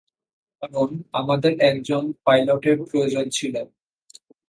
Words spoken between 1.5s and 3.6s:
একজন পাইলটের প্রয়োজন ছিল।